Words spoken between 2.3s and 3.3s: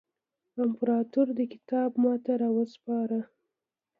را وسپاره.